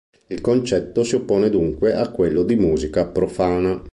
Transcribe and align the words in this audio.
Il 0.29 0.41
concetto 0.41 1.03
si 1.03 1.13
oppone 1.13 1.51
dunque 1.51 1.93
a 1.93 2.09
quello 2.09 2.41
di 2.41 2.55
musica 2.55 3.05
profana. 3.05 3.79